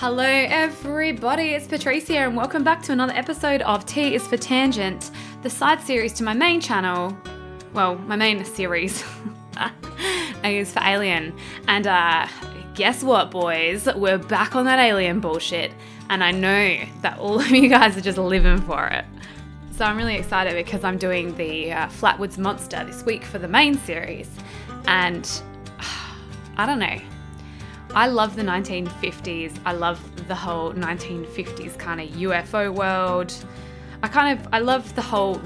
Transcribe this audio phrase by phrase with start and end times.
[0.00, 1.50] Hello, everybody.
[1.50, 5.10] It's Patricia, and welcome back to another episode of T is for Tangent,
[5.42, 7.14] the side series to my main channel.
[7.74, 9.04] Well, my main series
[10.42, 11.36] A is for Alien.
[11.68, 12.26] And uh,
[12.74, 13.86] guess what, boys?
[13.94, 15.70] We're back on that Alien bullshit,
[16.08, 19.04] and I know that all of you guys are just living for it.
[19.76, 23.48] So I'm really excited because I'm doing the uh, Flatwoods Monster this week for the
[23.48, 24.30] main series,
[24.86, 25.30] and
[26.56, 26.98] I don't know.
[27.94, 29.58] I love the 1950s.
[29.64, 33.34] I love the whole 1950s kind of UFO world.
[34.02, 35.40] I kind of I love the whole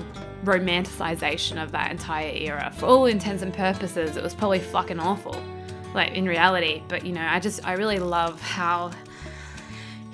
[0.45, 2.71] romanticization of that entire era.
[2.77, 5.43] For all intents and purposes, it was probably fucking awful.
[5.95, 8.91] Like in reality, but you know, I just I really love how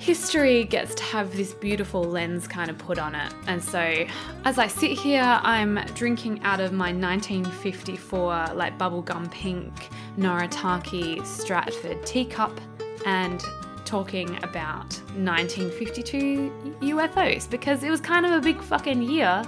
[0.01, 3.31] history gets to have this beautiful lens kind of put on it.
[3.45, 4.05] And so,
[4.45, 12.03] as I sit here, I'm drinking out of my 1954 like bubblegum pink Noritake Stratford
[12.03, 12.59] teacup
[13.05, 13.43] and
[13.85, 19.43] talking about 1952 UFOs because it was kind of a big fucking year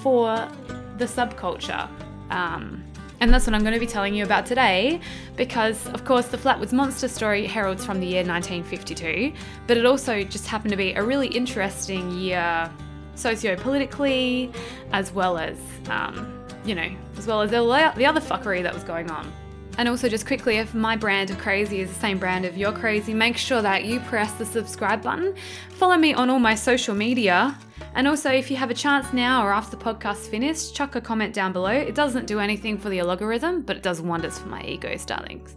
[0.00, 0.48] for
[0.96, 1.88] the subculture.
[2.30, 2.84] Um,
[3.26, 5.00] and that's what I'm going to be telling you about today
[5.34, 9.32] because, of course, the Flatwoods Monster story heralds from the year 1952,
[9.66, 12.70] but it also just happened to be a really interesting year
[13.16, 14.52] socio-politically,
[14.92, 16.88] as well as, um, you know,
[17.18, 17.58] as well as the
[18.06, 19.32] other fuckery that was going on.
[19.76, 22.70] And also, just quickly, if my brand of crazy is the same brand of your
[22.70, 25.34] crazy, make sure that you press the subscribe button.
[25.70, 27.58] Follow me on all my social media
[27.94, 31.00] and also, if you have a chance now or after the podcast's finished, chuck a
[31.00, 31.70] comment down below.
[31.70, 35.56] It doesn't do anything for the algorithm, but it does wonders for my ego, darlings.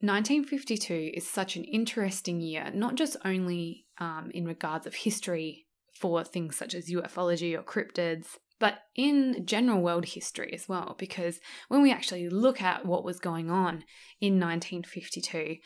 [0.00, 4.94] Nineteen fifty two is such an interesting year, not just only um, in regards of
[4.94, 10.96] history for things such as ufology or cryptids, but in general world history as well,
[10.98, 13.84] because when we actually look at what was going on
[14.20, 15.56] in 1952,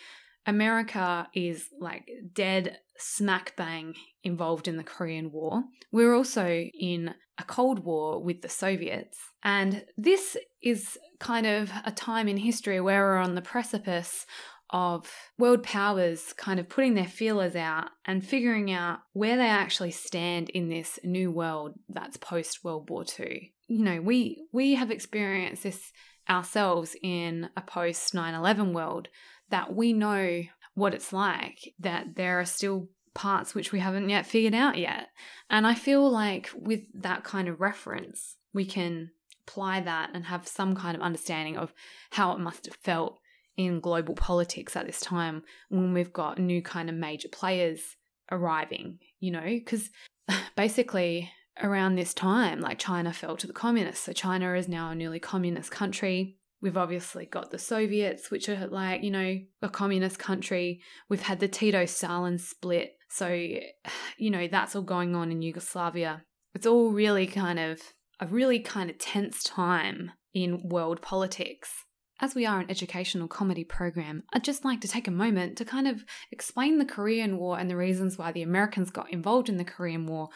[0.46, 3.94] America is like dead smack bang
[4.24, 5.62] involved in the Korean War.
[5.90, 9.18] We're also in a Cold War with the Soviets.
[9.42, 14.26] And this is kind of a time in history where we're on the precipice
[14.72, 19.90] of world powers kind of putting their feelers out and figuring out where they actually
[19.90, 23.52] stand in this new world that's post World War II.
[23.68, 25.92] You know, we we have experienced this
[26.28, 29.08] ourselves in a post 9/11 world
[29.50, 30.42] that we know
[30.74, 35.08] what it's like that there are still parts which we haven't yet figured out yet.
[35.50, 39.10] And I feel like with that kind of reference, we can
[39.46, 41.74] apply that and have some kind of understanding of
[42.10, 43.18] how it must have felt
[43.56, 47.96] in global politics at this time when we've got new kind of major players
[48.30, 49.90] arriving, you know, because
[50.56, 51.30] basically
[51.62, 54.06] around this time, like China fell to the communists.
[54.06, 56.36] So China is now a newly communist country.
[56.60, 60.80] We've obviously got the Soviets, which are like, you know, a communist country.
[61.08, 62.96] We've had the Tito Stalin split.
[63.10, 63.26] So,
[64.16, 66.22] you know, that's all going on in Yugoslavia.
[66.54, 67.80] It's all really kind of
[68.20, 71.84] a really kind of tense time in world politics.
[72.22, 75.64] As we are an educational comedy program, I'd just like to take a moment to
[75.64, 79.56] kind of explain the Korean War and the reasons why the Americans got involved in
[79.56, 80.28] the Korean War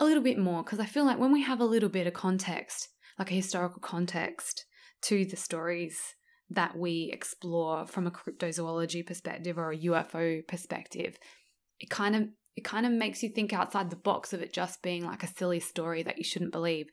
[0.00, 2.12] a little bit more, because I feel like when we have a little bit of
[2.12, 2.88] context,
[3.20, 4.64] like a historical context
[5.02, 5.96] to the stories
[6.50, 11.18] that we explore from a cryptozoology perspective or a UFO perspective,
[11.78, 14.82] it kind of it kind of makes you think outside the box of it just
[14.82, 16.86] being like a silly story that you shouldn't believe.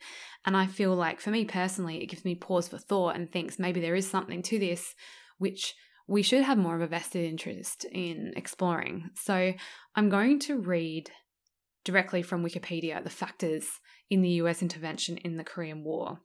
[0.46, 3.59] And I feel like for me personally, it gives me pause for thought and thinks
[3.59, 4.96] maybe there is something to this
[5.38, 5.75] which
[6.08, 9.09] we should have more of a vested interest in exploring.
[9.16, 9.53] So
[9.96, 11.12] I'm going to read
[11.84, 13.66] directly from Wikipedia the factors
[14.09, 16.20] in the US intervention in the Korean War.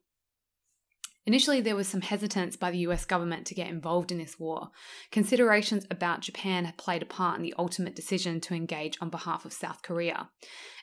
[1.27, 4.69] Initially, there was some hesitance by the US government to get involved in this war.
[5.11, 9.47] Considerations about Japan had played a part in the ultimate decision to engage on behalf
[9.47, 10.29] of South Korea.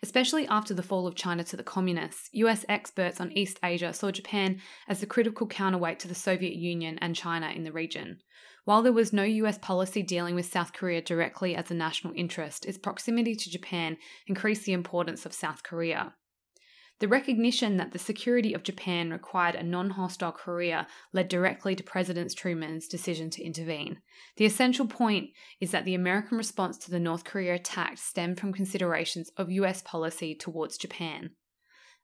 [0.02, 4.10] Especially after the fall of China to the communists, US experts on East Asia saw
[4.10, 8.20] Japan as the critical counterweight to the Soviet Union and China in the region.
[8.66, 12.66] While there was no US policy dealing with South Korea directly as a national interest,
[12.66, 16.16] its proximity to Japan increased the importance of South Korea.
[17.02, 21.84] The recognition that the security of Japan required a non hostile Korea led directly to
[21.84, 24.02] President Truman's decision to intervene.
[24.38, 28.54] The essential point is that the American response to the North Korea attack stemmed from
[28.54, 31.32] considerations of US policy towards Japan.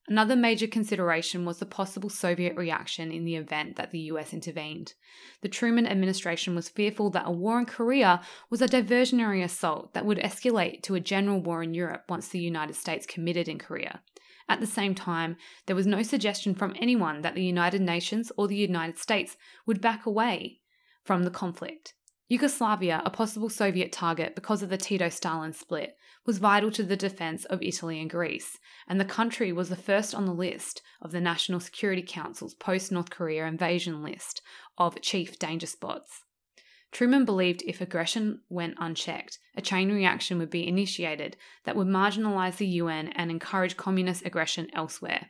[0.08, 4.96] Another major consideration was the possible Soviet reaction in the event that the US intervened.
[5.42, 10.08] The Truman administration was fearful that a war in Korea was a diversionary assault that
[10.08, 14.02] would escalate to a general war in Europe once the United States committed in Korea
[14.50, 18.48] At the same time, there was no suggestion from anyone that the United Nations or
[18.48, 19.36] the United States
[19.66, 20.62] would back away
[21.04, 21.94] from the conflict.
[22.30, 25.96] Yugoslavia, a possible Soviet target because of the Tito Stalin split,
[26.26, 30.14] was vital to the defence of Italy and Greece, and the country was the first
[30.14, 34.42] on the list of the National Security Council's post North Korea invasion list
[34.78, 36.24] of chief danger spots.
[36.92, 42.58] Truman believed if aggression went unchecked, a chain reaction would be initiated that would marginalise
[42.58, 45.30] the UN and encourage communist aggression elsewhere.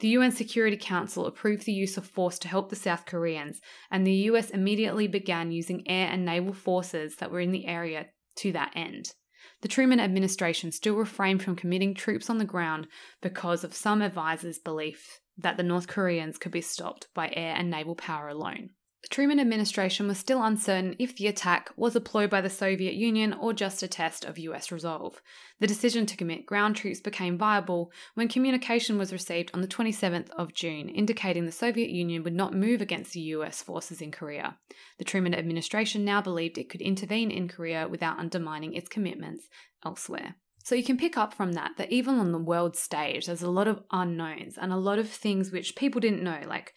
[0.00, 3.60] The UN Security Council approved the use of force to help the South Koreans,
[3.90, 8.06] and the US immediately began using air and naval forces that were in the area
[8.36, 9.14] to that end.
[9.60, 12.86] The Truman administration still refrained from committing troops on the ground
[13.20, 17.68] because of some advisors' belief that the North Koreans could be stopped by air and
[17.68, 18.70] naval power alone.
[19.02, 22.94] The Truman administration was still uncertain if the attack was a ploy by the Soviet
[22.94, 25.22] Union or just a test of US resolve.
[25.60, 30.30] The decision to commit ground troops became viable when communication was received on the 27th
[30.30, 34.56] of June indicating the Soviet Union would not move against the US forces in Korea.
[34.98, 39.48] The Truman administration now believed it could intervene in Korea without undermining its commitments
[39.86, 40.34] elsewhere.
[40.64, 43.50] So you can pick up from that that even on the world stage, there's a
[43.50, 46.74] lot of unknowns and a lot of things which people didn't know, like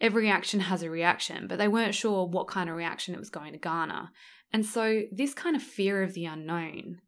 [0.00, 3.30] every action has a reaction, but they weren't sure what kind of reaction it was
[3.30, 4.10] going to garner.
[4.52, 7.00] And so, this kind of fear of the unknown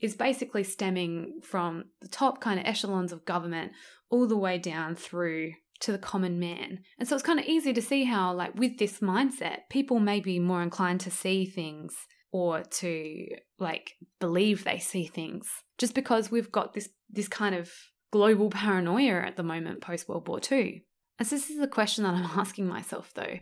[0.00, 3.72] is basically stemming from the top kind of echelons of government
[4.08, 6.80] all the way down through to the common man.
[6.98, 10.20] And so, it's kind of easy to see how, like, with this mindset, people may
[10.20, 11.94] be more inclined to see things
[12.32, 13.26] or to
[13.58, 15.48] like believe they see things
[15.78, 17.70] just because we've got this this kind of
[18.10, 20.84] global paranoia at the moment post World War II.
[21.20, 23.38] As this is a question that I'm asking myself though.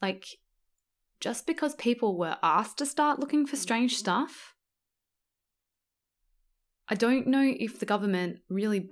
[0.00, 0.24] Like,
[1.20, 4.54] just because people were asked to start looking for strange stuff,
[6.88, 8.90] I don't know if the government really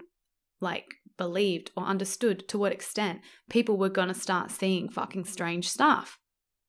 [0.60, 0.86] like
[1.16, 6.18] believed or understood to what extent people were going to start seeing fucking strange stuff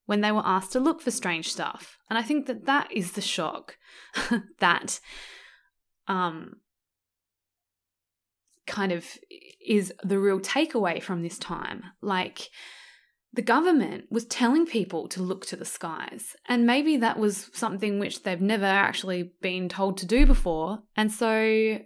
[0.04, 1.98] when they were asked to look for strange stuff.
[2.08, 3.76] And I think that that is the shock
[4.60, 5.00] that
[6.06, 6.60] um
[8.66, 9.04] kind of
[9.66, 11.82] is the real takeaway from this time.
[12.00, 12.50] Like,
[13.32, 17.98] the government was telling people to look to the skies, and maybe that was something
[17.98, 20.82] which they've never actually been told to do before.
[20.96, 21.78] And so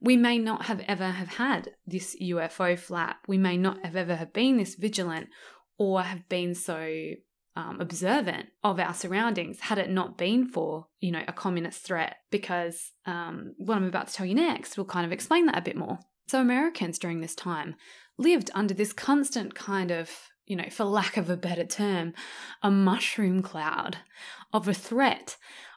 [0.00, 3.18] we may not have ever have had this UFO flap.
[3.26, 5.28] We may not have ever have been this vigilant
[5.76, 7.14] or have been so
[7.56, 12.16] um, observant of our surroundings had it not been for, you know, a communist threat.
[12.30, 15.62] Because um, what I'm about to tell you next will kind of explain that a
[15.62, 15.98] bit more.
[16.28, 17.74] So, Americans during this time
[18.18, 20.10] lived under this constant kind of,
[20.46, 22.12] you know, for lack of a better term,
[22.62, 23.98] a mushroom cloud
[24.52, 25.36] of a threat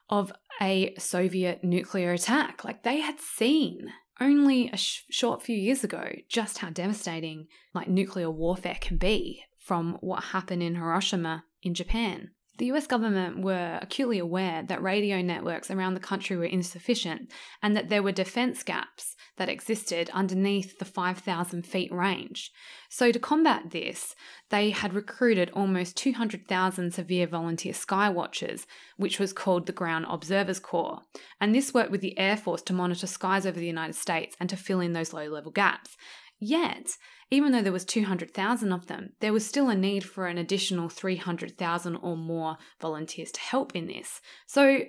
[0.09, 2.65] of a Soviet nuclear attack.
[2.65, 7.88] Like they had seen only a sh- short few years ago just how devastating like
[7.88, 12.31] nuclear warfare can be from what happened in Hiroshima in Japan.
[12.57, 17.31] The US government were acutely aware that radio networks around the country were insufficient
[17.63, 22.51] and that there were defense gaps that existed underneath the 5,000 feet range.
[22.89, 24.16] So, to combat this,
[24.50, 28.66] they had recruited almost 200,000 severe volunteer skywatchers,
[28.98, 31.01] which was called the Ground Observers Corps.
[31.39, 34.50] And this worked with the Air Force to monitor skies over the United States and
[34.50, 35.95] to fill in those low level gaps.
[36.44, 36.98] Yet,
[37.30, 40.90] even though there was 200,000 of them, there was still a need for an additional
[40.90, 44.21] 300,000 or more volunteers to help in this.
[44.47, 44.81] So,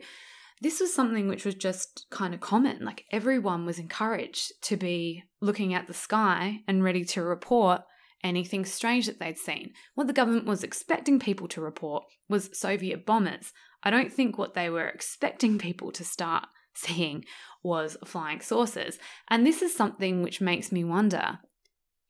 [0.62, 2.84] this was something which was just kind of common.
[2.84, 7.82] Like everyone was encouraged to be looking at the sky and ready to report
[8.22, 9.72] anything strange that they'd seen.
[9.94, 13.52] What the government was expecting people to report was Soviet bombers.
[13.82, 17.24] I don't think what they were expecting people to start seeing
[17.64, 18.98] was flying saucers.
[19.28, 21.40] And this is something which makes me wonder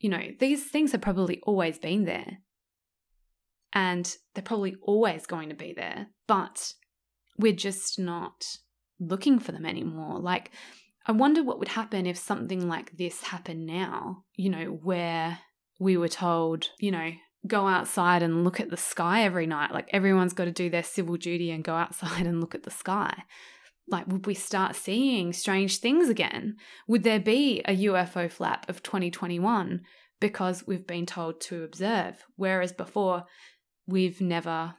[0.02, 2.38] you know, these things have probably always been there.
[3.72, 6.08] And they're probably always going to be there.
[6.26, 6.74] But
[7.38, 8.58] we're just not
[9.00, 10.18] looking for them anymore.
[10.18, 10.50] Like,
[11.06, 15.38] I wonder what would happen if something like this happened now, you know, where
[15.80, 17.12] we were told, you know,
[17.46, 19.72] go outside and look at the sky every night.
[19.72, 22.70] Like, everyone's got to do their civil duty and go outside and look at the
[22.70, 23.24] sky.
[23.88, 26.56] Like, would we start seeing strange things again?
[26.86, 29.82] Would there be a UFO flap of 2021
[30.20, 32.24] because we've been told to observe?
[32.36, 33.24] Whereas before,
[33.88, 34.76] we've never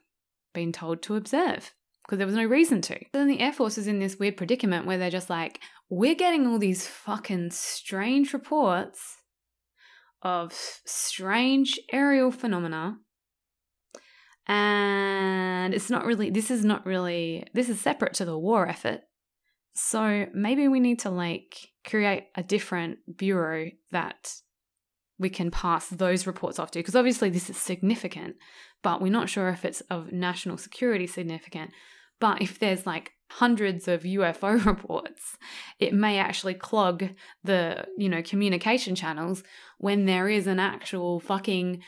[0.54, 3.00] been told to observe because there was no reason to.
[3.12, 6.16] But then the Air Force is in this weird predicament where they're just like, we're
[6.16, 9.18] getting all these fucking strange reports
[10.22, 10.54] of
[10.86, 12.98] strange aerial phenomena.
[14.48, 19.02] And it's not really, this is not really, this is separate to the war effort.
[19.76, 21.56] So maybe we need to like
[21.86, 24.34] create a different bureau that
[25.24, 28.36] we can pass those reports off to because obviously this is significant,
[28.84, 31.72] but we're not sure if it's of national security significant.
[32.20, 35.38] But if there's like hundreds of UFO reports,
[35.80, 37.10] it may actually clog
[37.44, 39.44] the, you know, communication channels
[39.80, 41.82] when there is an actual fucking,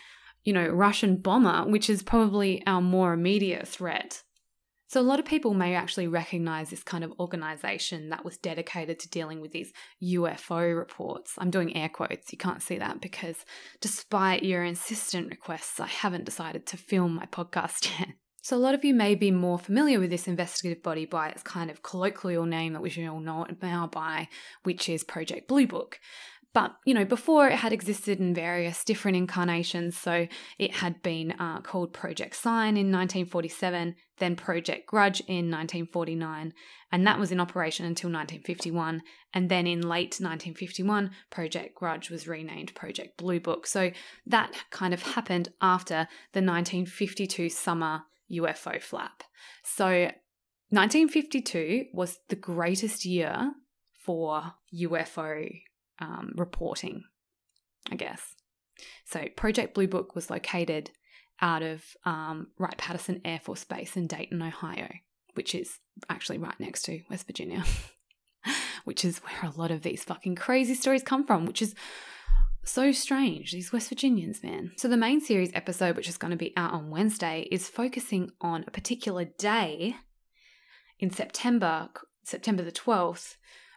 [0.44, 4.24] you know, Russian bomber, which is probably our more immediate threat.
[4.96, 8.98] So, a lot of people may actually recognize this kind of organization that was dedicated
[9.00, 11.34] to dealing with these UFO reports.
[11.38, 13.36] I'm doing air quotes, you can't see that because
[13.82, 18.08] despite your insistent requests, I haven't decided to film my podcast yet.
[18.42, 21.44] So, a lot of you may be more familiar with this investigative body by its
[21.44, 24.30] kind of colloquial name that we should all know it now by,
[24.64, 26.00] which is Project Blue Book.
[26.56, 29.98] But, you know, before it had existed in various different incarnations.
[29.98, 30.26] So
[30.58, 36.54] it had been uh, called Project Sign in 1947, then Project Grudge in 1949,
[36.92, 39.02] and that was in operation until 1951.
[39.34, 43.68] And then in late 1951, Project Grudge was renamed Project Blue Book.
[43.68, 43.92] So
[44.26, 49.24] that kind of happened after the 1952 summer UFO flap.
[49.64, 50.12] So
[50.70, 53.52] 1952 was the greatest year
[54.06, 55.62] for UFO
[56.00, 57.04] um, reporting,
[57.92, 58.36] I guess.
[59.06, 60.92] So, Project Blue Book was located
[61.42, 64.90] out of um, Wright Patterson Air Force Base in Dayton, Ohio,
[65.34, 67.64] which is actually right next to West Virginia,
[68.86, 71.76] which is where a lot of these fucking crazy stories come from, which is
[72.64, 73.52] so strange.
[73.52, 74.72] These West Virginians, man.
[74.78, 78.32] So, the main series episode, which is going to be out on Wednesday, is focusing
[78.42, 79.96] on a particular day
[81.00, 81.90] in September,
[82.24, 83.36] September the 12th,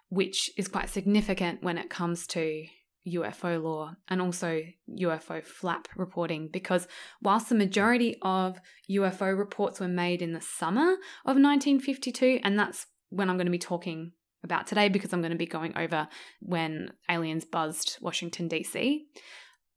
[0.08, 2.66] which is quite significant when it comes to
[3.06, 4.62] UFO lore and also
[5.00, 6.86] UFO flap reporting because
[7.22, 8.58] whilst the majority of
[8.90, 10.92] UFO reports were made in the summer
[11.24, 14.12] of 1952, and that's when I'm going to be talking
[14.44, 16.08] about today because I'm going to be going over
[16.40, 19.06] when aliens buzzed Washington, D.C.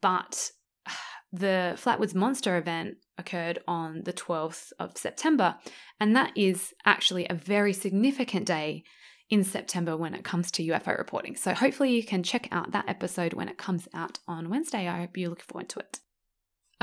[0.02, 0.52] But
[1.32, 5.58] the Flatwoods Monster event occurred on the 12th of September,
[6.00, 8.84] and that is actually a very significant day
[9.32, 11.36] in September when it comes to UFO reporting.
[11.36, 14.88] So hopefully you can check out that episode when it comes out on Wednesday.
[14.88, 16.00] I hope you look forward to it.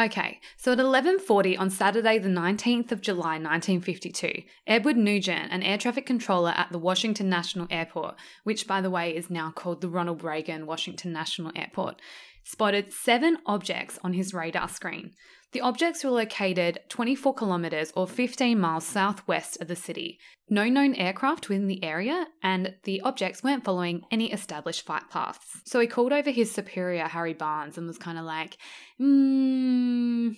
[0.01, 5.77] Okay, so at 11:40 on Saturday the 19th of July 1952, Edward Nugent, an air
[5.77, 8.15] traffic controller at the Washington National Airport,
[8.45, 12.01] which by the way is now called the Ronald Reagan Washington National Airport,
[12.45, 15.15] spotted seven objects on his radar screen.
[15.53, 20.19] The objects were located 24 kilometres or 15 miles southwest of the city.
[20.51, 25.63] No known aircraft within the area, and the objects weren't following any established flight paths.
[25.65, 28.59] So he called over his superior, Harry Barnes, and was kind of like,
[28.99, 30.31] hmm.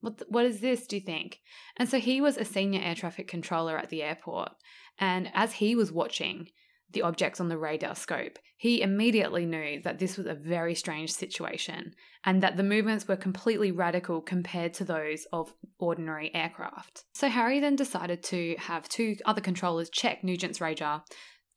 [0.00, 1.38] What, th- what is this, do you think?
[1.76, 4.50] And so he was a senior air traffic controller at the airport.
[4.98, 6.48] And as he was watching,
[6.92, 11.12] the objects on the radar scope, he immediately knew that this was a very strange
[11.12, 11.94] situation
[12.24, 17.04] and that the movements were completely radical compared to those of ordinary aircraft.
[17.12, 21.02] So Harry then decided to have two other controllers check Nugent's radar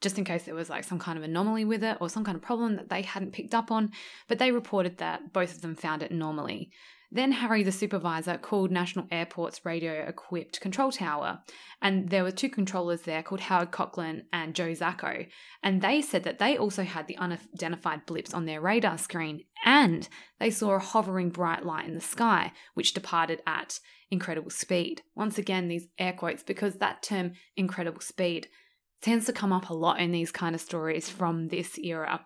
[0.02, 2.36] just in case there was like some kind of anomaly with it or some kind
[2.36, 3.92] of problem that they hadn't picked up on,
[4.28, 6.70] but they reported that both of them found it normally.
[7.16, 11.40] Then Harry, the supervisor, called National Airport's radio equipped control tower,
[11.82, 15.26] and there were two controllers there called Howard Cocklin and Joe Zacko,
[15.64, 20.10] and they said that they also had the unidentified blips on their radar screen, and
[20.42, 23.80] they saw a hovering bright light in the sky, which departed at
[24.12, 25.02] incredible speed.
[25.16, 28.50] Once again, these air quotes, because that term incredible speed
[29.02, 32.26] tends to come up a lot in these kind of stories from this era.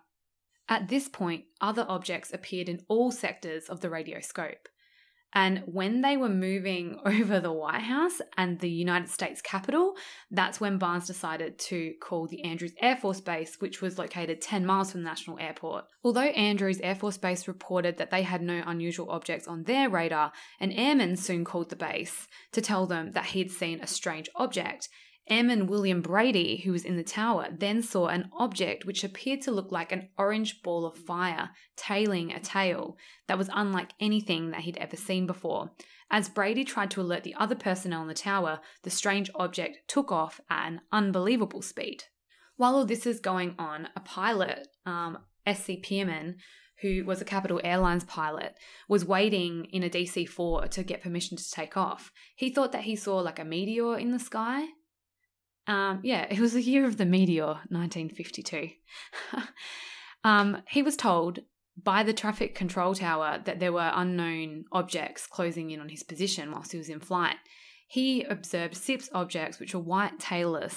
[0.68, 4.66] At this point, other objects appeared in all sectors of the radarscope.
[5.32, 9.94] And when they were moving over the White House and the United States Capitol,
[10.30, 14.66] that's when Barnes decided to call the Andrews Air Force Base, which was located 10
[14.66, 15.84] miles from the National Airport.
[16.02, 20.32] Although Andrews Air Force Base reported that they had no unusual objects on their radar,
[20.58, 24.88] an airman soon called the base to tell them that he'd seen a strange object
[25.30, 29.52] Airman William Brady, who was in the tower, then saw an object which appeared to
[29.52, 34.62] look like an orange ball of fire tailing a tail that was unlike anything that
[34.62, 35.70] he'd ever seen before.
[36.10, 40.10] As Brady tried to alert the other personnel in the tower, the strange object took
[40.10, 42.02] off at an unbelievable speed.
[42.56, 46.34] While all this is going on, a pilot, um, SC Pierman,
[46.80, 48.56] who was a Capital Airlines pilot,
[48.88, 52.10] was waiting in a DC 4 to get permission to take off.
[52.34, 54.66] He thought that he saw like a meteor in the sky,
[55.70, 58.70] um, yeah, it was the year of the meteor, 1952.
[60.24, 61.38] um, he was told
[61.80, 66.50] by the traffic control tower that there were unknown objects closing in on his position
[66.50, 67.36] whilst he was in flight.
[67.86, 70.76] He observed six objects which were white tailless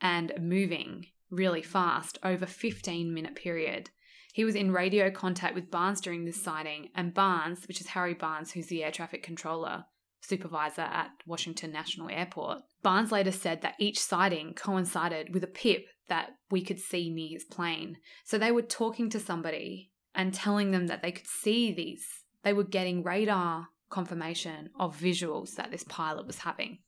[0.00, 3.90] and moving really fast over 15 minute period.
[4.32, 8.14] He was in radio contact with Barnes during this sighting, and Barnes, which is Harry
[8.14, 9.86] Barnes, who's the air traffic controller
[10.28, 15.86] supervisor at Washington National Airport, Barnes later said that each sighting coincided with a pip
[16.08, 17.96] that we could see near his plane.
[18.24, 22.06] So they were talking to somebody and telling them that they could see these.
[22.42, 26.78] They were getting radar confirmation of visuals that this pilot was having.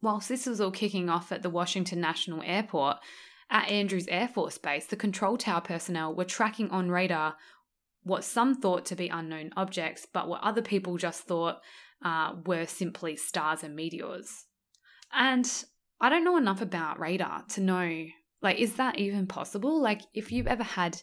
[0.00, 2.96] Whilst this was all kicking off at the Washington National Airport,
[3.50, 7.36] at Andrews Air Force Base, the control tower personnel were tracking on radar
[8.02, 11.60] what some thought to be unknown objects, but what other people just thought
[12.04, 14.46] uh, were simply stars and meteors.
[15.12, 15.50] And
[16.00, 18.06] I don't know enough about radar to know,
[18.40, 19.80] like, is that even possible?
[19.80, 21.02] Like, if you've ever had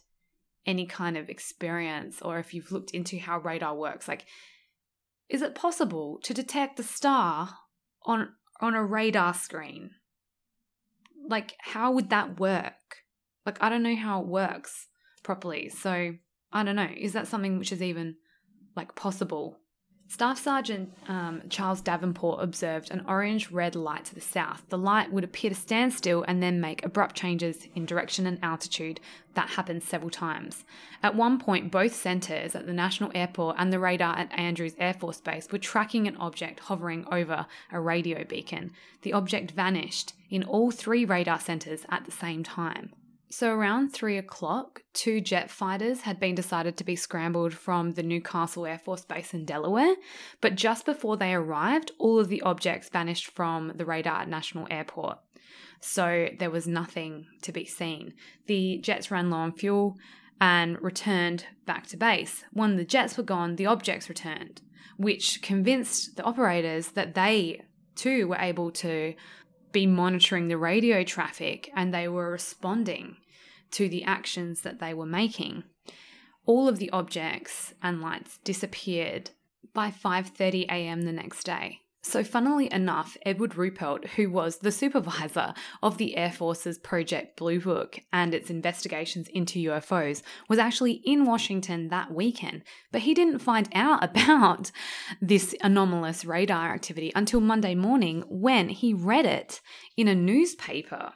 [0.65, 4.25] any kind of experience or if you've looked into how radar works, like,
[5.29, 7.51] is it possible to detect a star
[8.03, 8.29] on
[8.59, 9.91] on a radar screen?
[11.27, 12.73] Like, how would that work?
[13.45, 14.87] Like, I don't know how it works
[15.23, 15.69] properly.
[15.69, 16.15] So,
[16.51, 16.89] I don't know.
[16.97, 18.15] Is that something which is even
[18.75, 19.59] like possible?
[20.09, 24.63] Staff Sergeant um, Charles Davenport observed an orange red light to the south.
[24.69, 28.39] The light would appear to stand still and then make abrupt changes in direction and
[28.41, 28.99] altitude.
[29.35, 30.65] That happened several times.
[31.03, 34.95] At one point, both centres at the National Airport and the radar at Andrews Air
[34.95, 38.71] Force Base were tracking an object hovering over a radio beacon.
[39.03, 42.93] The object vanished in all three radar centres at the same time.
[43.31, 48.01] So, around three o'clock, two jet fighters had been decided to be scrambled from the
[48.01, 49.95] New Castle Air Force Base in Delaware,
[50.41, 54.67] but just before they arrived, all of the objects vanished from the radar at National
[54.71, 55.19] Airport.
[55.79, 58.13] So, there was nothing to be seen.
[58.48, 59.98] The jets ran low on fuel
[60.41, 62.43] and returned back to base.
[62.51, 64.62] When the jets were gone, the objects returned,
[64.98, 67.62] which convinced the operators that they
[67.95, 69.13] too were able to
[69.71, 73.17] be monitoring the radio traffic and they were responding
[73.71, 75.63] to the actions that they were making.
[76.45, 79.31] All of the objects and lights disappeared
[79.73, 81.03] by 5:30 a.m.
[81.03, 81.82] the next day.
[82.01, 87.59] So, funnily enough, Edward Ruppelt, who was the supervisor of the Air Force's Project Blue
[87.59, 92.63] Book and its investigations into UFOs, was actually in Washington that weekend.
[92.93, 94.71] But he didn't find out about
[95.21, 99.59] this anomalous radar activity until Monday morning when he read it
[99.97, 101.13] in a newspaper.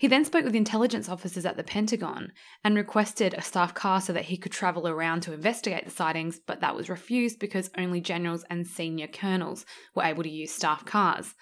[0.00, 2.32] He then spoke with intelligence officers at the Pentagon
[2.64, 6.40] and requested a staff car so that he could travel around to investigate the sightings,
[6.46, 10.86] but that was refused because only generals and senior colonels were able to use staff
[10.86, 11.34] cars.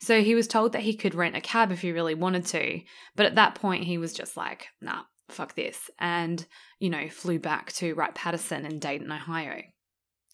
[0.00, 2.82] So he was told that he could rent a cab if he really wanted to,
[3.16, 6.46] but at that point he was just like, nah, fuck this, and,
[6.78, 9.60] you know, flew back to Wright Patterson in Dayton, Ohio.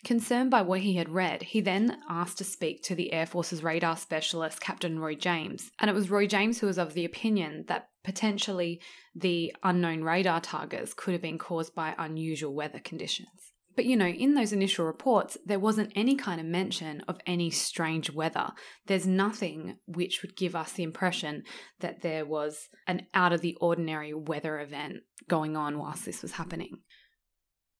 [0.04, 3.62] Concerned by what he had read, he then asked to speak to the Air Force's
[3.62, 5.70] radar specialist, Captain Roy James.
[5.78, 8.80] And it was Roy James who was of the opinion that potentially
[9.14, 13.28] the unknown radar targets could have been caused by unusual weather conditions.
[13.76, 17.50] But you know, in those initial reports, there wasn't any kind of mention of any
[17.50, 18.50] strange weather.
[18.86, 21.44] There's nothing which would give us the impression
[21.80, 26.32] that there was an out of the ordinary weather event going on whilst this was
[26.32, 26.78] happening.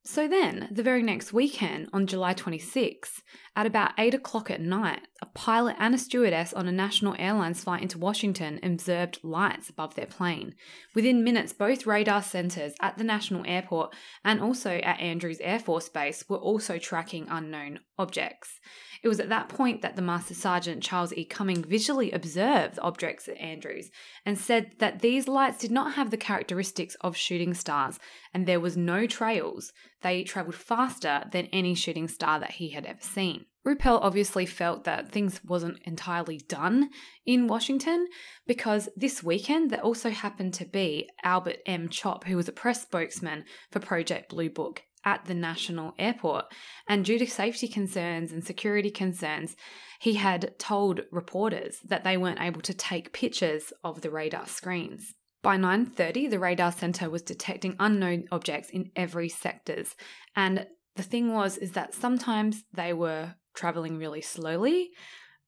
[0.03, 3.21] So then, the very next weekend, on July 26,
[3.55, 7.63] at about 8 o'clock at night, a pilot and a stewardess on a national airlines
[7.63, 10.55] flight into Washington observed lights above their plane.
[10.95, 15.91] Within minutes, both radar centers at the national airport and also at Andrews Air Force
[15.91, 18.59] Base were also tracking unknown objects.
[19.03, 21.25] It was at that point that the Master Sergeant Charles E.
[21.25, 23.91] Cumming visually observed the objects at Andrews
[24.27, 27.99] and said that these lights did not have the characteristics of shooting stars
[28.35, 29.73] and there was no trails.
[30.03, 33.47] They travelled faster than any shooting star that he had ever seen.
[33.67, 36.89] Ruppelt obviously felt that things wasn't entirely done
[37.27, 38.07] in Washington
[38.47, 41.91] because this weekend there also happened to be Albert M.
[41.91, 46.47] Chop, who was a press spokesman for Project Blue Book, at the national airport.
[46.89, 49.57] And due to safety concerns and security concerns,
[50.01, 55.15] he had told reporters that they weren't able to take pictures of the radar screens.
[55.43, 59.97] By 9:30, the radar center was detecting unknown objects in every sectors.
[60.37, 64.91] And the thing was is that sometimes they were traveling really slowly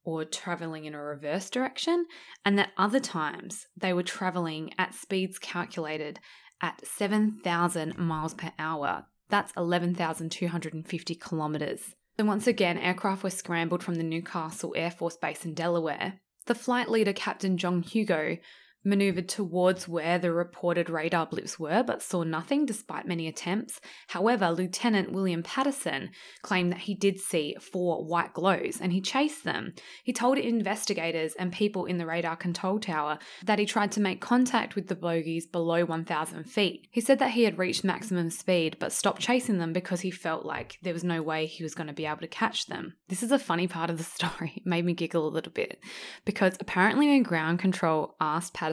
[0.05, 2.07] or traveling in a reverse direction,
[2.45, 6.19] and that other times they were traveling at speeds calculated
[6.61, 11.95] at 7,000 miles per hour that's 11,250 kilometres.
[12.19, 16.21] And once again, aircraft were scrambled from the New Castle Air Force Base in Delaware.
[16.45, 18.37] The flight leader, Captain John Hugo,
[18.85, 23.81] maneuvered towards where the reported radar blips were but saw nothing despite many attempts.
[24.09, 26.11] However, Lieutenant William Patterson
[26.43, 29.73] claimed that he did see four white glows and he chased them.
[30.03, 34.21] He told investigators and people in the radar control tower that he tried to make
[34.21, 36.89] contact with the bogies below 1,000 feet.
[36.91, 40.45] He said that he had reached maximum speed but stopped chasing them because he felt
[40.45, 42.95] like there was no way he was going to be able to catch them.
[43.09, 44.55] This is a funny part of the story.
[44.57, 45.79] It made me giggle a little bit
[46.25, 48.72] because apparently when ground control asked Patterson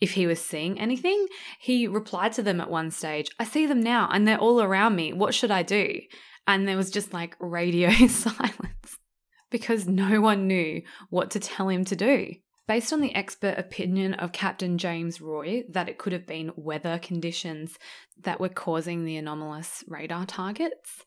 [0.00, 1.26] If he was seeing anything.
[1.60, 4.96] He replied to them at one stage, I see them now and they're all around
[4.96, 5.12] me.
[5.12, 6.00] What should I do?
[6.46, 8.98] And there was just like radio silence
[9.50, 12.34] because no one knew what to tell him to do.
[12.68, 16.98] Based on the expert opinion of Captain James Roy that it could have been weather
[16.98, 17.78] conditions
[18.22, 21.04] that were causing the anomalous radar targets,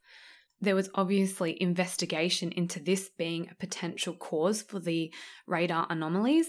[0.62, 5.14] there was obviously investigation into this being a potential cause for the
[5.48, 6.48] radar anomalies.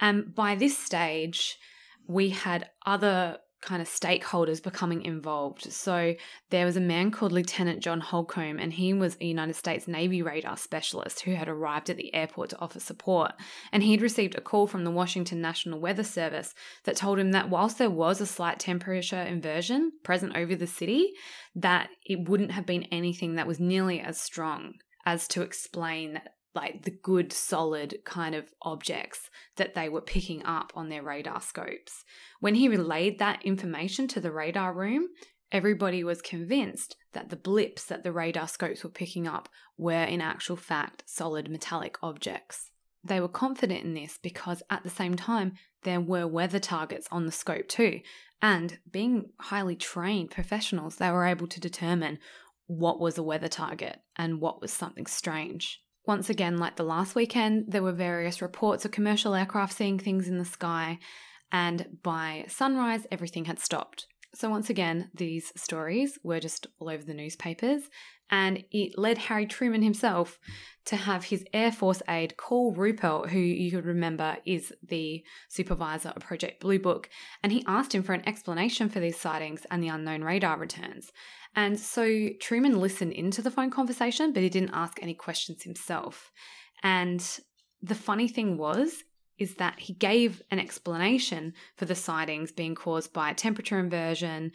[0.00, 1.58] And by this stage,
[2.06, 5.72] we had other kind of stakeholders becoming involved.
[5.72, 6.14] So
[6.50, 10.20] there was a man called Lieutenant John Holcomb, and he was a United States Navy
[10.20, 13.32] radar specialist who had arrived at the airport to offer support.
[13.70, 17.48] And he'd received a call from the Washington National Weather Service that told him that
[17.48, 21.12] whilst there was a slight temperature inversion present over the city,
[21.54, 24.74] that it wouldn't have been anything that was nearly as strong
[25.06, 26.20] as to explain
[26.54, 31.40] like the good solid kind of objects that they were picking up on their radar
[31.40, 32.04] scopes.
[32.40, 35.08] When he relayed that information to the radar room,
[35.50, 40.20] everybody was convinced that the blips that the radar scopes were picking up were in
[40.20, 42.70] actual fact solid metallic objects.
[43.04, 47.26] They were confident in this because at the same time there were weather targets on
[47.26, 48.00] the scope too,
[48.40, 52.18] and being highly trained professionals, they were able to determine
[52.66, 55.81] what was a weather target and what was something strange.
[56.04, 60.26] Once again, like the last weekend, there were various reports of commercial aircraft seeing things
[60.26, 60.98] in the sky,
[61.52, 64.06] and by sunrise, everything had stopped.
[64.34, 67.90] So, once again, these stories were just all over the newspapers,
[68.30, 70.38] and it led Harry Truman himself
[70.86, 76.08] to have his Air Force aide call Ruppelt, who you could remember is the supervisor
[76.16, 77.10] of Project Blue Book,
[77.42, 81.12] and he asked him for an explanation for these sightings and the unknown radar returns.
[81.54, 86.30] And so Truman listened into the phone conversation, but he didn't ask any questions himself.
[86.82, 87.24] And
[87.82, 89.04] the funny thing was,
[89.38, 94.52] is that he gave an explanation for the sightings being caused by temperature inversion,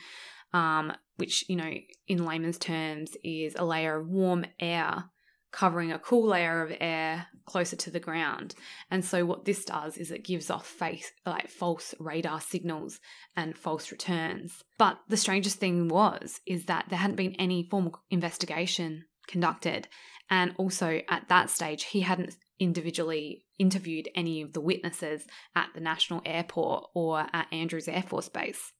[0.53, 1.73] um, which, you know,
[2.07, 5.05] in layman's terms is a layer of warm air
[5.51, 8.53] covering a cool layer of air closer to the ground.
[8.91, 12.99] And so what this does is it gives off face like false radar signals
[13.35, 14.63] and false returns.
[14.77, 19.87] But the strangest thing was is that there hadn't been any formal investigation conducted.
[20.29, 25.81] And also at that stage he hadn't individually interviewed any of the witnesses at the
[25.81, 28.73] National Airport or at Andrews Air Force Base.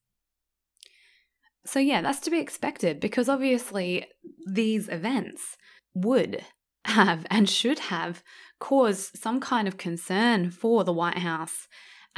[1.65, 4.06] So, yeah, that's to be expected because obviously
[4.49, 5.58] these events
[5.93, 6.45] would
[6.88, 8.23] have and should have
[8.60, 11.67] caused some kind of concern for the White House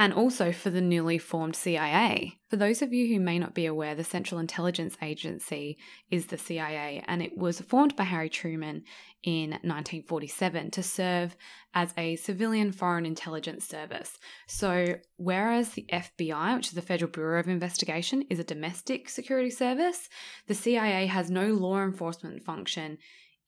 [0.00, 2.38] and also for the newly formed CIA.
[2.48, 5.76] For those of you who may not be aware, the Central Intelligence Agency
[6.10, 8.84] is the CIA, and it was formed by Harry Truman
[9.22, 11.36] in 1947 to serve
[11.74, 14.18] as a civilian foreign intelligence service.
[14.46, 19.50] So, whereas the FBI, which is the Federal Bureau of Investigation, is a domestic security
[19.50, 20.08] service,
[20.46, 22.96] the CIA has no law enforcement function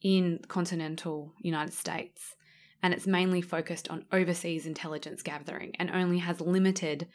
[0.03, 2.35] in continental United States.
[2.83, 7.09] And it's mainly focused on overseas intelligence gathering and only has limited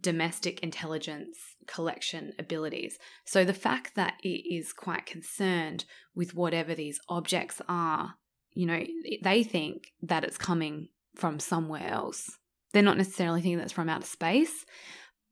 [0.00, 2.98] domestic intelligence collection abilities.
[3.24, 8.14] So the fact that it is quite concerned with whatever these objects are,
[8.52, 8.84] you know,
[9.22, 12.38] they think that it's coming from somewhere else.
[12.72, 14.64] They're not necessarily thinking that's from outer space,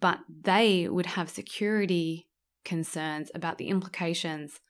[0.00, 2.28] but they would have security
[2.64, 4.60] concerns about the implications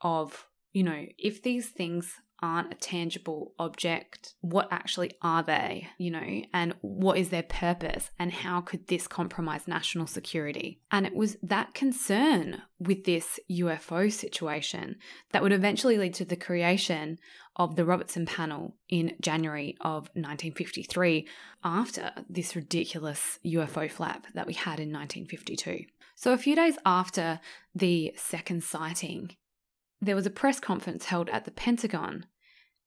[0.00, 6.10] of you know, if these things aren't a tangible object, what actually are they, you
[6.10, 10.80] know, and what is their purpose, and how could this compromise national security?
[10.90, 14.96] And it was that concern with this UFO situation
[15.32, 17.18] that would eventually lead to the creation
[17.56, 21.26] of the Robertson panel in January of 1953
[21.62, 25.84] after this ridiculous UFO flap that we had in 1952.
[26.16, 27.40] So, a few days after
[27.74, 29.36] the second sighting
[30.04, 32.26] there was a press conference held at the Pentagon.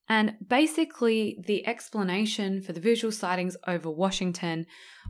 [0.09, 4.65] And basically, the explanation for the visual sightings over Washington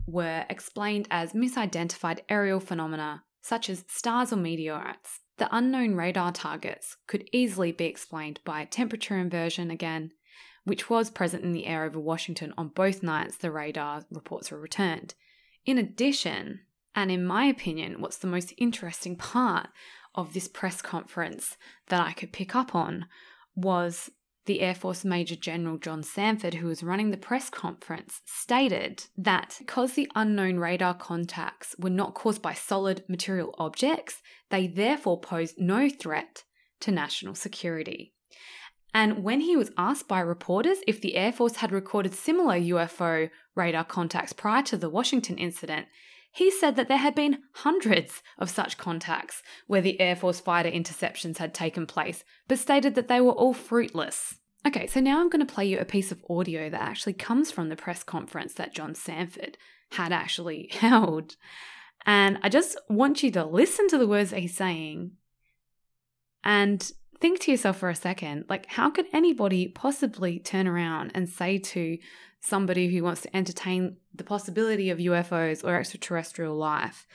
[0.06, 5.20] were explained as misidentified aerial phenomena, such as stars or meteorites.
[5.36, 10.10] The unknown radar targets could easily be explained by temperature inversion again,
[10.64, 14.58] which was present in the air over Washington on both nights the radar reports were
[14.58, 15.14] returned.
[15.64, 16.60] In addition,
[16.94, 19.68] and in my opinion, what's the most interesting part
[20.14, 21.56] of this press conference
[21.88, 23.06] that I could pick up on
[23.54, 24.10] was
[24.48, 29.56] the Air Force Major General John Samford, who was running the press conference, stated that
[29.58, 35.58] because the unknown radar contacts were not caused by solid material objects, they therefore posed
[35.58, 36.44] no threat
[36.80, 38.14] to national security.
[38.94, 43.28] And when he was asked by reporters if the Air Force had recorded similar UFO
[43.54, 45.88] radar contacts prior to the Washington incident,
[46.38, 50.70] he said that there had been hundreds of such contacts where the Air Force fighter
[50.70, 54.36] interceptions had taken place, but stated that they were all fruitless.
[54.64, 57.50] Okay, so now I'm going to play you a piece of audio that actually comes
[57.50, 59.56] from the press conference that John Samford
[59.90, 61.34] had actually held.
[62.06, 65.10] And I just want you to listen to the words that he's saying
[66.44, 66.88] and
[67.20, 71.58] think to yourself for a second like, how could anybody possibly turn around and say
[71.58, 71.98] to
[72.40, 77.06] somebody who wants to entertain the possibility of UFOs or extraterrestrial life,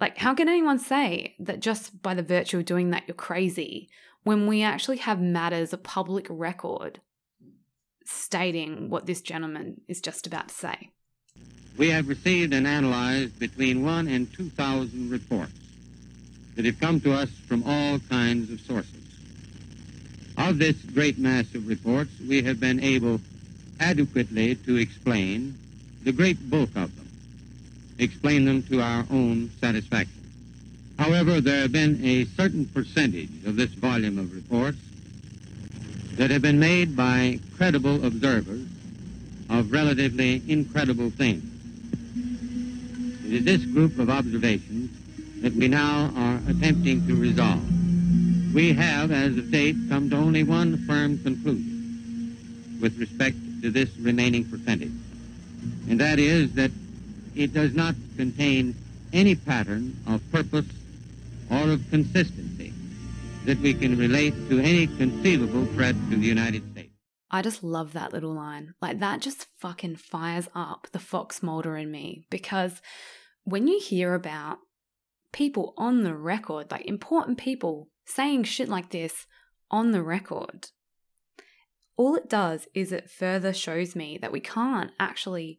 [0.00, 3.88] like, how can anyone say that just by the virtue of doing that, you're crazy
[4.24, 7.00] when we actually have matters of public record
[8.04, 10.90] stating what this gentleman is just about to say?
[11.78, 15.52] We have received and analyzed between one and 2,000 reports
[16.56, 19.01] that have come to us from all kinds of sources.
[20.38, 23.20] Of this great mass of reports, we have been able
[23.80, 25.56] adequately to explain
[26.04, 27.08] the great bulk of them,
[27.98, 30.22] explain them to our own satisfaction.
[30.98, 34.78] However, there have been a certain percentage of this volume of reports
[36.16, 38.66] that have been made by credible observers
[39.50, 41.44] of relatively incredible things.
[43.26, 44.90] It is this group of observations
[45.42, 47.71] that we now are attempting to resolve.
[48.54, 53.88] We have, as of date, come to only one firm conclusion with respect to this
[53.96, 54.92] remaining percentage,
[55.88, 56.70] and that is that
[57.34, 58.74] it does not contain
[59.12, 60.66] any pattern of purpose
[61.50, 62.74] or of consistency
[63.46, 66.92] that we can relate to any conceivable threat to the United States.
[67.30, 68.74] I just love that little line.
[68.82, 72.82] Like, that just fucking fires up the Fox Mulder in me because
[73.44, 74.58] when you hear about
[75.32, 79.26] people on the record, like important people saying shit like this
[79.70, 80.68] on the record,
[81.96, 85.58] all it does is it further shows me that we can't actually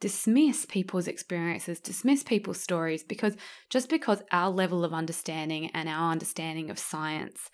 [0.00, 3.36] dismiss people's experiences, dismiss people's stories, because
[3.70, 7.50] just because our level of understanding and our understanding of science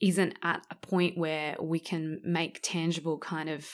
[0.00, 3.68] isn't at a point where we can make tangible kind of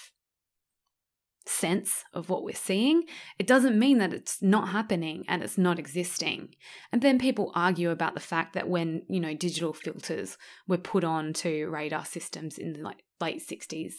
[1.47, 3.05] sense of what we're seeing,
[3.39, 6.55] it doesn't mean that it's not happening and it's not existing.
[6.93, 10.37] And then people argue about the fact that when, you know, digital filters
[10.69, 13.95] were put on to radar systems in the like late 60s,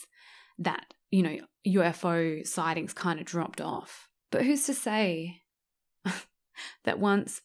[0.60, 4.08] that, you know, UFO sightings kind of dropped off.
[4.32, 5.42] But who's to say
[6.84, 7.42] that once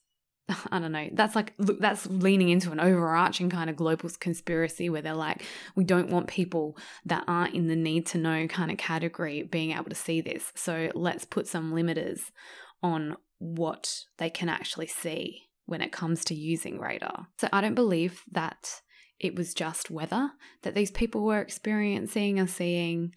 [0.70, 1.08] I don't know.
[1.12, 5.84] That's like that's leaning into an overarching kind of global conspiracy where they're like, we
[5.84, 9.90] don't want people that aren't in the need to know kind of category being able
[9.90, 10.52] to see this.
[10.54, 12.30] So let's put some limiters
[12.82, 17.26] on what they can actually see when it comes to using radar.
[17.40, 18.82] So I don't believe that
[19.18, 20.30] it was just weather
[20.62, 23.14] that these people were experiencing and seeing.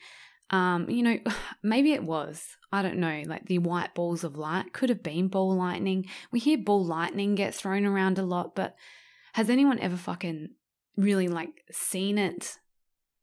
[0.51, 1.17] Um, you know,
[1.63, 2.57] maybe it was.
[2.71, 6.05] I don't know, like the white balls of light could have been ball lightning.
[6.31, 8.75] We hear ball lightning get thrown around a lot, but
[9.33, 10.49] has anyone ever fucking
[10.95, 12.57] really like seen it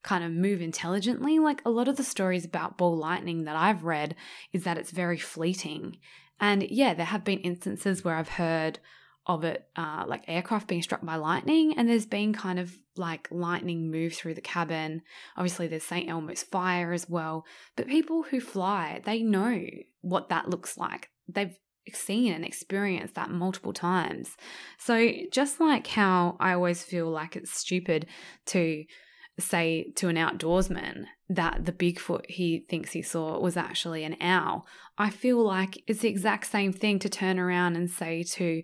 [0.02, 1.38] kind of move intelligently?
[1.38, 4.16] Like a lot of the stories about ball lightning that I've read
[4.52, 5.98] is that it's very fleeting.
[6.40, 8.80] And yeah, there have been instances where I've heard
[9.26, 13.28] of it, uh, like aircraft being struck by lightning, and there's been kind of like
[13.30, 15.02] lightning move through the cabin.
[15.36, 16.08] Obviously, there's St.
[16.08, 17.44] Elmo's fire as well.
[17.74, 19.64] But people who fly, they know
[20.00, 21.10] what that looks like.
[21.28, 21.58] They've
[21.92, 24.36] seen and experienced that multiple times.
[24.78, 28.06] So, just like how I always feel like it's stupid
[28.46, 28.84] to
[29.38, 34.66] say to an outdoorsman that the Bigfoot he thinks he saw was actually an owl,
[34.96, 38.62] I feel like it's the exact same thing to turn around and say to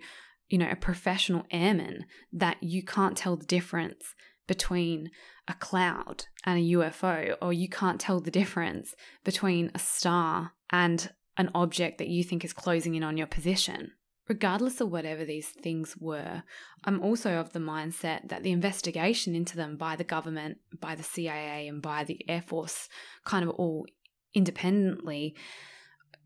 [0.52, 4.14] you know, a professional airman that you can't tell the difference
[4.46, 5.10] between
[5.48, 11.10] a cloud and a UFO, or you can't tell the difference between a star and
[11.38, 13.92] an object that you think is closing in on your position.
[14.28, 16.42] Regardless of whatever these things were,
[16.84, 21.02] I'm also of the mindset that the investigation into them by the government, by the
[21.02, 22.90] CIA, and by the Air Force,
[23.24, 23.86] kind of all
[24.34, 25.34] independently,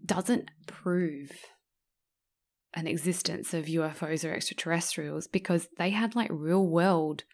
[0.04, 1.30] doesn't prove
[2.74, 7.24] an existence of UFOs or extraterrestrials because they had like real world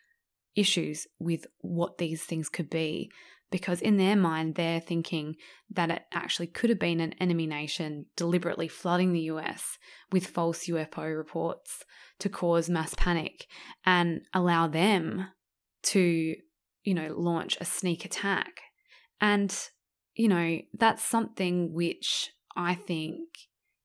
[0.54, 3.10] issues with what these things could be.
[3.52, 5.36] because in their mind, they're thinking
[5.70, 9.78] that it actually could have been an enemy nation deliberately flooding the US
[10.10, 11.84] with false UFO reports
[12.18, 13.46] to cause mass panic
[13.84, 15.28] and allow them
[15.82, 16.34] to,
[16.82, 18.62] you know, launch a sneak attack.
[19.20, 19.54] And,
[20.14, 23.28] you know, that's something which I think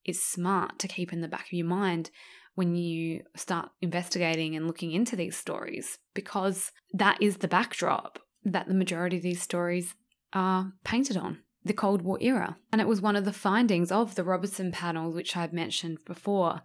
[0.08, 2.10] is smart to keep in the back of your mind
[2.54, 8.66] when you start investigating and looking into these stories, because that is the backdrop that
[8.66, 9.94] the majority of these stories
[10.32, 12.56] are painted on the Cold War era.
[12.72, 16.62] And it was one of the findings of the Robertson panel, which I've mentioned before,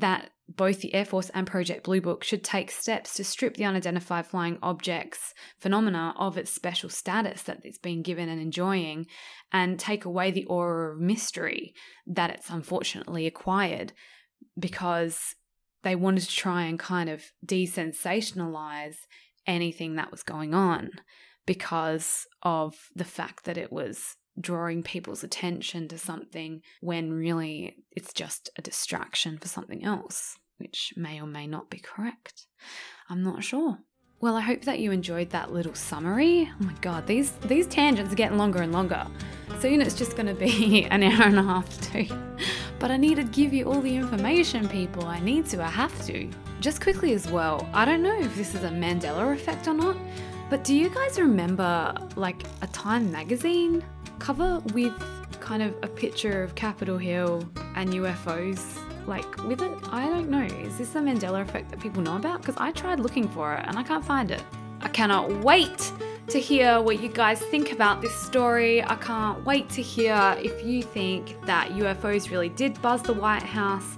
[0.00, 3.64] that both the Air Force and Project Blue Book should take steps to strip the
[3.64, 9.06] unidentified flying objects phenomena of its special status that it's been given and enjoying
[9.52, 11.74] and take away the aura of mystery
[12.06, 13.92] that it's unfortunately acquired
[14.58, 15.34] because
[15.82, 18.96] they wanted to try and kind of desensationalize
[19.46, 20.90] anything that was going on
[21.46, 28.12] because of the fact that it was drawing people's attention to something when really it's
[28.12, 32.46] just a distraction for something else, which may or may not be correct.
[33.08, 33.78] I'm not sure.
[34.18, 36.50] Well, I hope that you enjoyed that little summary.
[36.50, 39.06] Oh my god, these these tangents are getting longer and longer.
[39.60, 42.06] Soon it's just going to be an hour and a half too.
[42.78, 45.04] But I need to give you all the information, people.
[45.04, 46.30] I need to, I have to.
[46.60, 49.96] Just quickly as well, I don't know if this is a Mandela effect or not,
[50.48, 53.84] but do you guys remember like a Time magazine
[54.18, 54.94] cover with
[55.40, 59.72] kind of a picture of Capitol Hill and UFOs like with it?
[59.90, 60.42] I don't know.
[60.42, 62.40] Is this a Mandela effect that people know about?
[62.40, 64.42] Because I tried looking for it and I can't find it.
[64.80, 65.92] I cannot wait
[66.28, 68.82] to hear what you guys think about this story.
[68.82, 73.44] I can't wait to hear if you think that UFOs really did buzz the White
[73.44, 73.96] House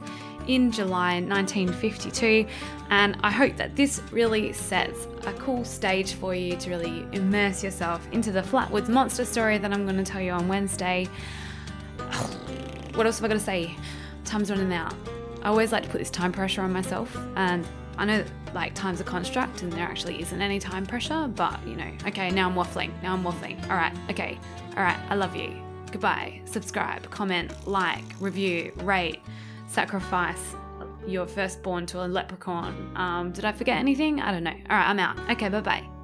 [0.49, 2.47] in July 1952.
[2.91, 7.63] And I hope that this really sets a cool stage for you to really immerse
[7.63, 11.07] yourself into the Flatwoods monster story that I'm going to tell you on Wednesday.
[12.95, 13.77] What else have I got to say?
[14.25, 14.93] Time's running out.
[15.43, 17.65] I always like to put this time pressure on myself, and
[17.97, 21.77] I know like time's a construct and there actually isn't any time pressure, but you
[21.77, 22.91] know, okay, now I'm waffling.
[23.01, 23.63] Now I'm waffling.
[23.71, 24.37] All right, okay,
[24.77, 25.55] all right, I love you.
[25.93, 26.41] Goodbye.
[26.45, 29.21] Subscribe, comment, like, review, rate
[29.69, 30.55] sacrifice
[31.07, 32.93] your firstborn to a leprechaun.
[32.97, 34.21] Um, did I forget anything?
[34.21, 34.51] I don't know.
[34.51, 35.19] All right, I'm out.
[35.31, 35.98] Okay, bye bye.